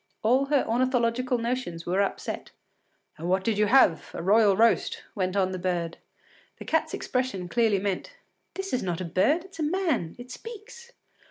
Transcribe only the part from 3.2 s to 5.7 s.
what did you have? A royal roast,” went on the